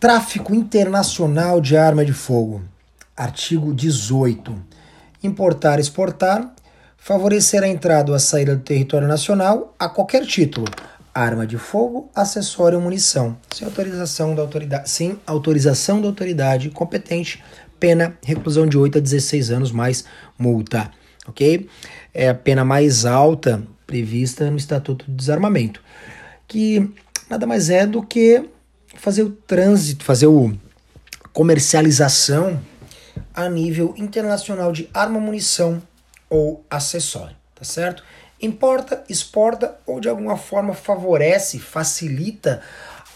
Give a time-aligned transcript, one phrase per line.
[0.00, 2.62] Tráfico internacional de arma de fogo.
[3.16, 4.54] Artigo 18.
[5.24, 6.54] Importar, exportar,
[6.96, 10.68] favorecer a entrada ou a saída do território nacional a qualquer título,
[11.12, 17.42] arma de fogo, acessório ou munição, sem autorização da autoridade, sem autorização da autoridade competente,
[17.80, 20.04] pena reclusão de 8 a 16 anos mais
[20.38, 20.92] multa,
[21.26, 21.68] OK?
[22.14, 25.82] É a pena mais alta prevista no Estatuto do Desarmamento,
[26.46, 26.88] que
[27.28, 28.48] nada mais é do que
[28.98, 30.52] fazer o trânsito, fazer o
[31.32, 32.60] comercialização
[33.34, 35.80] a nível internacional de arma, munição
[36.28, 38.02] ou acessório, tá certo?
[38.40, 42.60] Importa, exporta ou de alguma forma favorece, facilita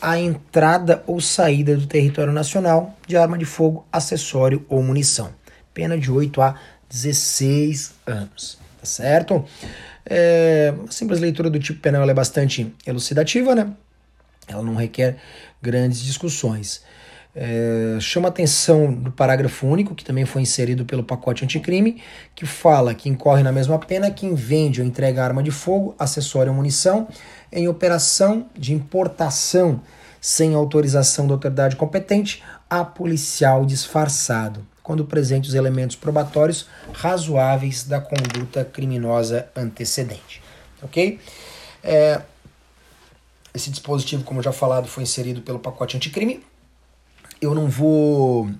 [0.00, 5.32] a entrada ou saída do território nacional de arma de fogo, acessório ou munição.
[5.72, 9.44] Pena de 8 a 16 anos, tá certo?
[10.04, 13.72] É, simples leitura do tipo penal é bastante elucidativa, né?
[14.48, 15.16] Ela não requer
[15.60, 16.82] grandes discussões.
[17.34, 22.02] É, chama atenção do parágrafo único, que também foi inserido pelo pacote anticrime,
[22.34, 26.50] que fala que incorre na mesma pena quem vende ou entrega arma de fogo, acessório
[26.50, 27.08] ou munição
[27.50, 29.80] em operação de importação
[30.20, 38.00] sem autorização da autoridade competente a policial disfarçado, quando presente os elementos probatórios razoáveis da
[38.00, 40.42] conduta criminosa antecedente.
[40.82, 41.18] Ok?
[41.82, 42.20] É,
[43.54, 46.42] esse dispositivo, como já falado, foi inserido pelo pacote anticrime.
[47.40, 48.50] Eu não vou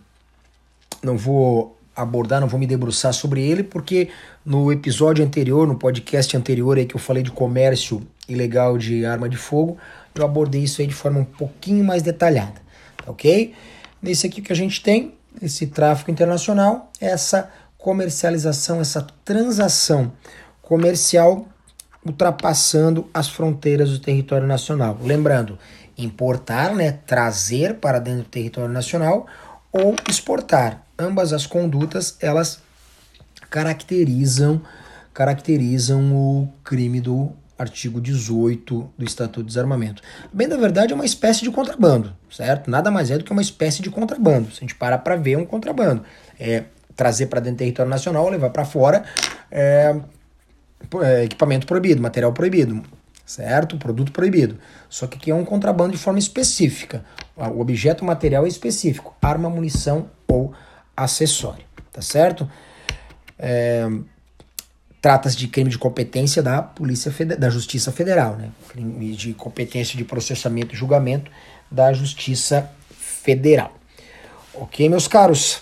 [1.02, 4.08] não vou abordar, não vou me debruçar sobre ele, porque
[4.44, 9.28] no episódio anterior, no podcast anterior aí que eu falei de comércio ilegal de arma
[9.28, 9.76] de fogo,
[10.14, 12.60] eu abordei isso aí de forma um pouquinho mais detalhada,
[13.06, 13.54] ok?
[14.00, 20.12] Nesse aqui que a gente tem, esse tráfico internacional, essa comercialização, essa transação
[20.60, 21.46] comercial
[22.04, 24.98] ultrapassando as fronteiras do território nacional.
[25.02, 25.58] Lembrando,
[25.96, 29.26] importar, né, trazer para dentro do território nacional
[29.70, 30.82] ou exportar.
[30.98, 32.60] Ambas as condutas, elas
[33.50, 34.62] caracterizam
[35.12, 40.02] caracterizam o crime do artigo 18 do Estatuto de Desarmamento.
[40.32, 42.70] Bem, na verdade, é uma espécie de contrabando, certo?
[42.70, 44.50] Nada mais é do que uma espécie de contrabando.
[44.50, 46.02] Se a gente parar para ver, é um contrabando.
[46.40, 46.64] É
[46.96, 49.04] trazer para dentro do território nacional, levar para fora,
[49.50, 49.94] é,
[51.24, 52.82] equipamento proibido, material proibido,
[53.24, 53.76] certo?
[53.76, 54.58] Produto proibido.
[54.88, 57.04] Só que aqui é um contrabando de forma específica.
[57.36, 60.52] O objeto material é específico: arma, munição ou
[60.96, 62.48] acessório, tá certo?
[63.38, 63.86] É,
[65.02, 68.50] Trata-se de crime de competência da Polícia Federal, da Justiça Federal, né?
[68.68, 71.28] Crime de competência de processamento e julgamento
[71.68, 73.76] da Justiça Federal.
[74.54, 75.60] Ok, meus caros?